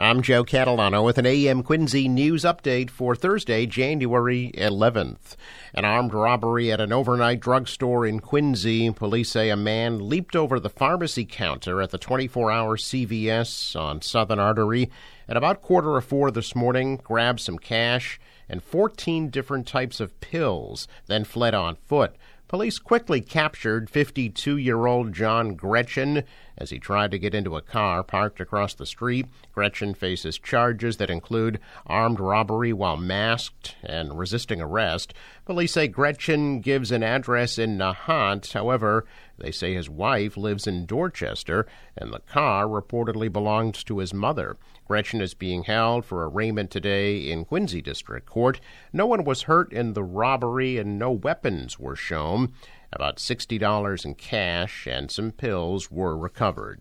[0.00, 5.36] I'm Joe Catalano with an AM Quincy news update for Thursday, January 11th.
[5.74, 8.90] An armed robbery at an overnight drugstore in Quincy.
[8.92, 14.00] Police say a man leaped over the pharmacy counter at the 24 hour CVS on
[14.00, 14.90] Southern Artery
[15.28, 20.18] at about quarter of four this morning, grabbed some cash and 14 different types of
[20.22, 22.16] pills, then fled on foot.
[22.50, 26.24] Police quickly captured 52 year old John Gretchen
[26.60, 29.26] as he tried to get into a car parked across the street.
[29.52, 35.14] Gretchen faces charges that include armed robbery while masked and resisting arrest.
[35.46, 38.52] Police say Gretchen gives an address in Nahant.
[38.52, 39.06] However,
[39.38, 44.58] they say his wife lives in Dorchester and the car reportedly belongs to his mother.
[44.86, 48.60] Gretchen is being held for arraignment today in Quincy District Court.
[48.92, 52.52] No one was hurt in the robbery and no weapons were shown.
[52.92, 56.80] About $60 in cash and some pills were recovered.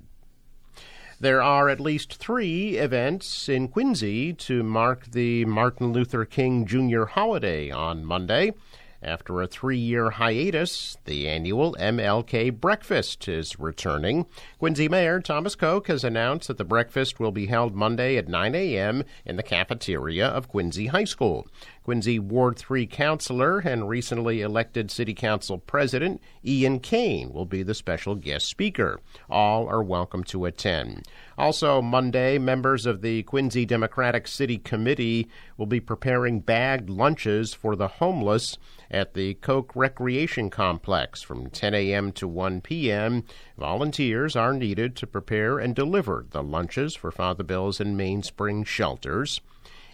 [1.21, 7.03] There are at least three events in Quincy to mark the Martin Luther King Jr.
[7.03, 8.53] holiday on Monday.
[9.01, 14.25] After a three year hiatus, the annual MLK Breakfast is returning.
[14.57, 18.55] Quincy Mayor Thomas Koch has announced that the breakfast will be held Monday at 9
[18.55, 19.05] a.m.
[19.25, 21.47] in the cafeteria of Quincy High School.
[21.89, 27.73] Quincy Ward 3 councilor and recently elected City Council President Ian Cain will be the
[27.73, 28.99] special guest speaker.
[29.27, 31.07] All are welcome to attend.
[31.35, 37.75] Also, Monday, members of the Quincy Democratic City Committee will be preparing bagged lunches for
[37.75, 38.59] the homeless
[38.91, 42.11] at the Koch Recreation Complex from 10 a.m.
[42.11, 43.23] to 1 p.m.
[43.57, 49.41] Volunteers are needed to prepare and deliver the lunches for Father Bill's and Mainspring shelters.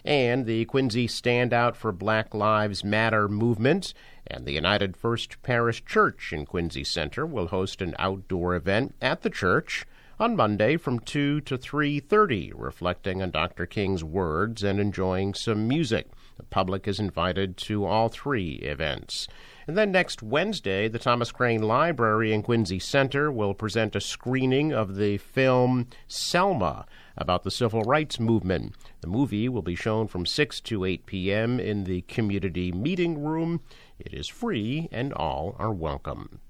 [0.06, 3.92] And the Quincy Stand Out for Black Lives Matter movement
[4.24, 9.22] and the United First Parish Church in Quincy Center will host an outdoor event at
[9.22, 9.84] the church
[10.20, 13.66] on Monday from 2 to 3:30 reflecting on Dr.
[13.66, 16.06] King's words and enjoying some music.
[16.36, 19.26] The public is invited to all three events.
[19.66, 24.72] And then next Wednesday, the Thomas Crane Library in Quincy Center will present a screening
[24.72, 26.86] of the film Selma
[27.16, 28.76] about the civil rights movement.
[29.00, 31.58] The movie will be shown from 6 to 8 p.m.
[31.58, 33.60] in the community meeting room.
[33.98, 36.40] It is free and all are welcome.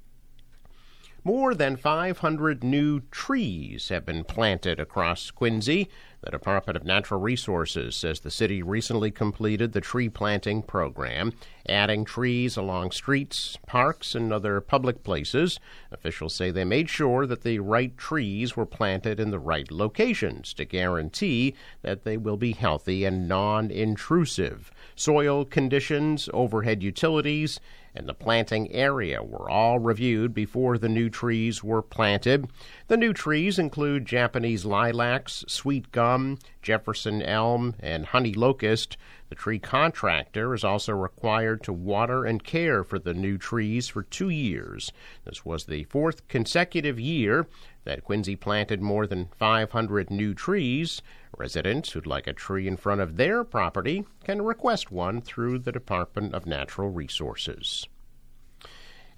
[1.25, 5.89] More than 500 new trees have been planted across Quincy.
[6.27, 11.33] The Department of Natural Resources says the city recently completed the tree planting program,
[11.69, 15.61] adding trees along streets, parks, and other public places.
[15.93, 20.53] Officials say they made sure that the right trees were planted in the right locations
[20.55, 24.73] to guarantee that they will be healthy and non intrusive.
[24.97, 27.61] Soil conditions, overhead utilities,
[27.97, 32.47] and the planting area were all reviewed before the new trees were planted.
[32.89, 36.16] The new trees include Japanese lilacs, sweet gum,
[36.63, 38.97] Jefferson elm, and honey locust.
[39.29, 44.03] The tree contractor is also required to water and care for the new trees for
[44.03, 44.93] two years.
[45.25, 47.47] This was the fourth consecutive year
[47.85, 51.03] that Quincy planted more than 500 new trees.
[51.37, 55.73] Residents who'd like a tree in front of their property can request one through the
[55.73, 57.87] Department of Natural Resources.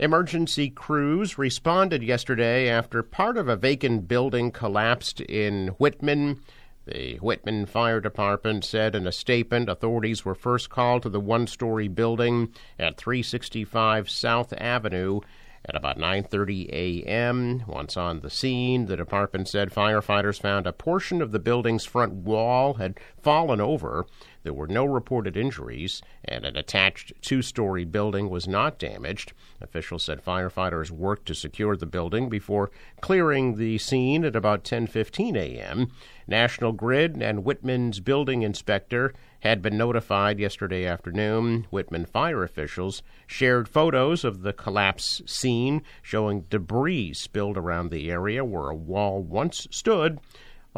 [0.01, 6.41] Emergency crews responded yesterday after part of a vacant building collapsed in Whitman.
[6.91, 11.47] The Whitman Fire Department said in a statement authorities were first called to the one
[11.47, 15.21] story building at 365 South Avenue
[15.67, 17.63] at about 9:30 a.m.
[17.67, 22.15] Once on the scene, the department said firefighters found a portion of the building's front
[22.15, 24.07] wall had fallen over.
[24.45, 29.33] There were no reported injuries, and an attached two-story building was not damaged.
[29.61, 35.37] Officials said firefighters worked to secure the building before clearing the scene at about 10:15
[35.37, 35.91] a.m.
[36.27, 41.67] National Grid and Whitman's building inspector had been notified yesterday afternoon.
[41.71, 48.45] Whitman fire officials shared photos of the collapse scene showing debris spilled around the area
[48.45, 50.19] where a wall once stood.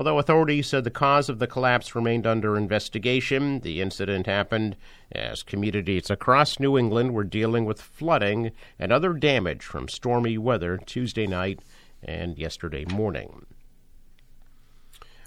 [0.01, 4.77] Although authorities said the cause of the collapse remained under investigation, the incident happened
[5.13, 10.79] as communities across New England were dealing with flooding and other damage from stormy weather
[10.79, 11.61] Tuesday night
[12.03, 13.45] and yesterday morning.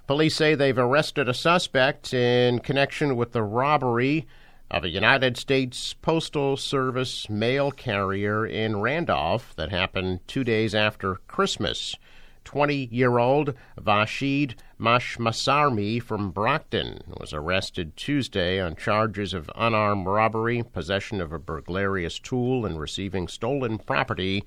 [0.08, 4.26] Police say they've arrested a suspect in connection with the robbery
[4.72, 11.18] of a United States Postal Service mail carrier in Randolph that happened two days after
[11.28, 11.96] Christmas.
[12.44, 20.64] 20 year old Vashid Mashmasarmi from Brockton was arrested Tuesday on charges of unarmed robbery,
[20.64, 24.44] possession of a burglarious tool, and receiving stolen property.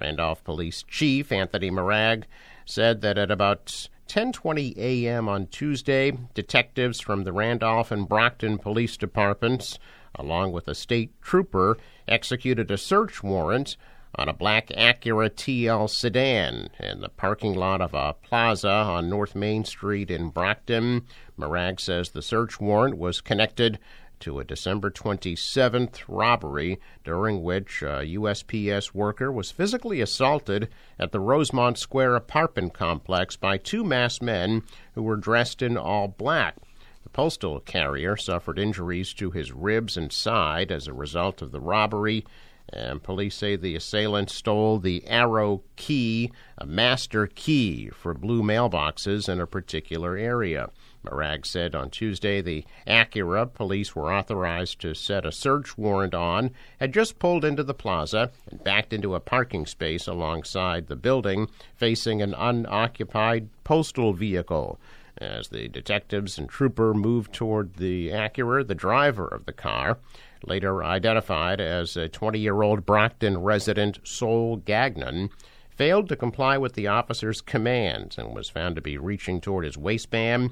[0.00, 2.24] Randolph Police Chief Anthony Marag
[2.64, 5.28] said that at about 10:20 a.m.
[5.28, 9.78] on Tuesday, detectives from the Randolph and Brockton Police Departments,
[10.14, 11.78] along with a state trooper,
[12.08, 13.76] executed a search warrant
[14.14, 19.34] on a black Acura TL sedan in the parking lot of a plaza on North
[19.34, 21.06] Main Street in Brockton.
[21.38, 23.78] Marag says the search warrant was connected
[24.20, 30.68] to a December 27th robbery during which a USPS worker was physically assaulted
[30.98, 34.62] at the Rosemont Square apartment complex by two masked men
[34.94, 36.56] who were dressed in all black.
[37.02, 41.60] The postal carrier suffered injuries to his ribs and side as a result of the
[41.60, 42.26] robbery.
[42.72, 49.28] And police say the assailant stole the arrow key, a master key for blue mailboxes
[49.28, 50.70] in a particular area.
[51.04, 56.50] Marag said on Tuesday the Acura police were authorized to set a search warrant on
[56.78, 61.48] had just pulled into the plaza and backed into a parking space alongside the building
[61.74, 64.78] facing an unoccupied postal vehicle.
[65.20, 69.98] As the detectives and trooper moved toward the Acura, the driver of the car,
[70.44, 75.30] later identified as a 20 year old Brockton resident Sol Gagnon,
[75.68, 79.76] failed to comply with the officer's commands and was found to be reaching toward his
[79.78, 80.50] waistband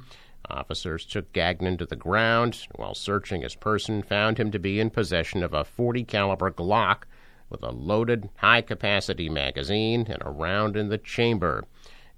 [0.50, 2.68] Officers took Gagnon to the ground.
[2.76, 7.02] While searching his person, found him to be in possession of a 40 caliber Glock
[7.50, 11.64] with a loaded high-capacity magazine and a round in the chamber.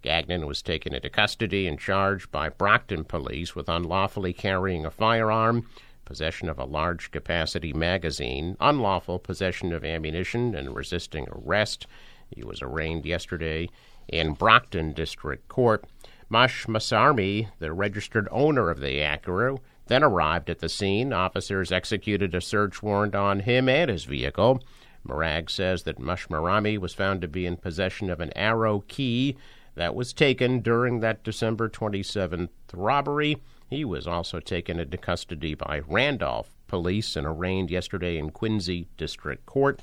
[0.03, 5.67] Gagnon was taken into custody and charged by Brockton police with unlawfully carrying a firearm,
[6.05, 11.87] possession of a large capacity magazine, unlawful possession of ammunition, and resisting arrest.
[12.31, 13.69] He was arraigned yesterday
[14.09, 15.85] in Brockton District Court.
[16.29, 19.59] Mash Masarmi, the registered owner of the Acura,
[19.89, 21.13] then arrived at the scene.
[21.13, 24.63] Officers executed a search warrant on him and his vehicle.
[25.07, 29.37] Marag says that Mushmarami was found to be in possession of an arrow key
[29.75, 33.39] that was taken during that December 27th robbery.
[33.69, 39.45] He was also taken into custody by Randolph police and arraigned yesterday in Quincy District
[39.47, 39.81] Court.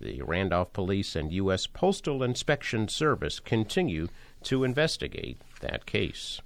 [0.00, 1.66] The Randolph Police and U.S.
[1.66, 4.08] Postal Inspection Service continue
[4.42, 6.40] to investigate that case.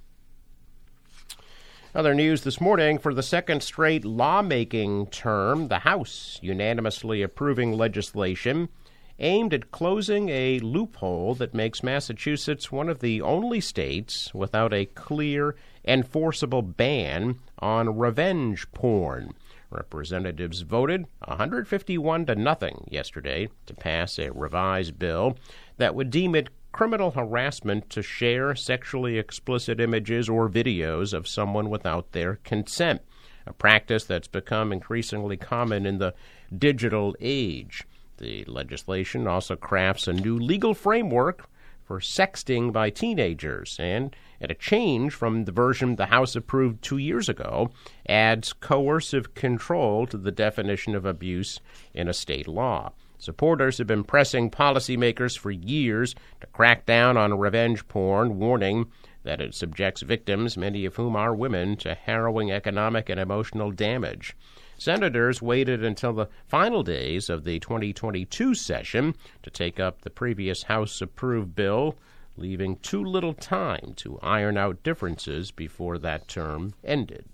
[1.95, 8.69] Other news this morning for the second straight lawmaking term, the House unanimously approving legislation
[9.19, 14.85] aimed at closing a loophole that makes Massachusetts one of the only states without a
[14.85, 15.55] clear,
[15.85, 19.33] enforceable ban on revenge porn.
[19.71, 25.37] Representatives voted 151 to nothing yesterday to pass a revised bill
[25.77, 31.69] that would deem it criminal harassment to share sexually explicit images or videos of someone
[31.69, 33.01] without their consent,
[33.45, 36.13] a practice that's become increasingly common in the
[36.55, 37.83] digital age.
[38.19, 41.49] The legislation also crafts a new legal framework
[41.85, 46.97] for sexting by teenagers and, at a change from the version the House approved two
[46.97, 47.71] years ago,
[48.07, 51.59] adds coercive control to the definition of abuse
[51.93, 52.91] in a state law.
[53.17, 58.91] Supporters have been pressing policymakers for years to crack down on revenge porn, warning
[59.23, 64.35] that it subjects victims, many of whom are women, to harrowing economic and emotional damage.
[64.79, 70.63] Senators waited until the final days of the 2022 session to take up the previous
[70.63, 71.97] House approved bill,
[72.37, 77.25] leaving too little time to iron out differences before that term ended.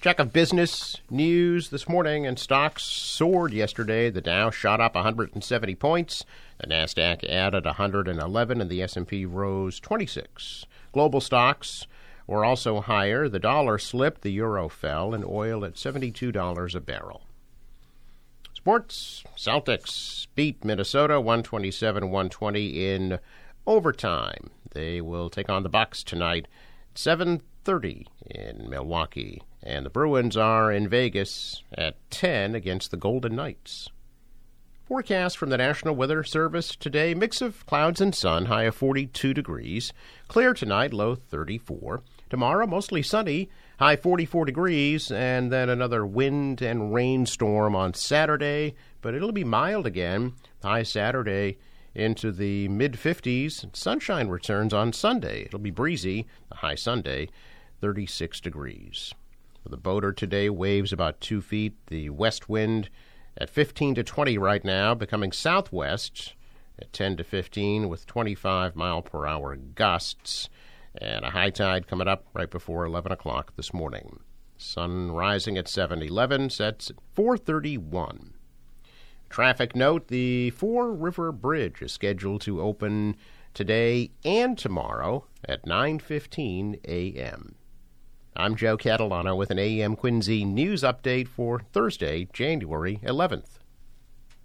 [0.00, 4.08] Check of business news this morning, and stocks soared yesterday.
[4.08, 6.24] The Dow shot up 170 points.
[6.58, 10.64] The Nasdaq added 111, and the S&P rose 26.
[10.92, 11.86] Global stocks
[12.30, 13.28] were also higher.
[13.28, 17.22] The dollar slipped, the euro fell, and oil at $72 a barrel.
[18.54, 23.18] Sports: Celtics beat Minnesota 127-120 in
[23.66, 24.50] overtime.
[24.70, 26.46] They will take on the Bucks tonight,
[26.94, 33.88] 7:30 in Milwaukee and the Bruins are in Vegas at 10 against the Golden Knights.
[34.86, 39.34] Forecast from the National Weather Service today mix of clouds and sun, high of 42
[39.34, 39.92] degrees.
[40.28, 42.02] Clear tonight, low 34.
[42.30, 49.14] Tomorrow, mostly sunny, high 44 degrees, and then another wind and rainstorm on Saturday, but
[49.14, 50.34] it'll be mild again.
[50.62, 51.58] High Saturday
[51.92, 53.74] into the mid 50s.
[53.74, 55.42] Sunshine returns on Sunday.
[55.42, 57.28] It'll be breezy, high Sunday,
[57.80, 59.12] 36 degrees.
[59.68, 61.74] The boater today waves about two feet.
[61.88, 62.90] The west wind
[63.36, 66.34] at 15 to 20 right now, becoming southwest
[66.78, 70.48] at 10 to 15 with 25 mile per hour gusts,
[70.96, 74.20] and a high tide coming up right before 11 o'clock this morning.
[74.56, 78.34] Sun rising at 7:11, sets at 4:31.
[79.28, 83.16] Traffic note: the Fore River Bridge is scheduled to open
[83.54, 87.54] today and tomorrow at 9:15 a.m.
[88.36, 93.59] I'm Joe Catalano with an AM Quincy news update for Thursday, January 11th.